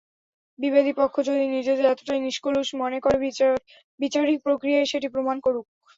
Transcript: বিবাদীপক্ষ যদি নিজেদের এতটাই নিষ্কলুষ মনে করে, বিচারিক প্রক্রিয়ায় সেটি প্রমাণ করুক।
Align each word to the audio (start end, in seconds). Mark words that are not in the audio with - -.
বিবাদীপক্ষ 0.59 1.15
যদি 1.27 1.43
নিজেদের 1.47 1.85
এতটাই 1.87 2.21
নিষ্কলুষ 2.21 2.67
মনে 2.75 2.97
করে, 2.99 3.17
বিচারিক 3.99 4.39
প্রক্রিয়ায় 4.45 4.89
সেটি 4.91 5.07
প্রমাণ 5.13 5.37
করুক। 5.45 5.65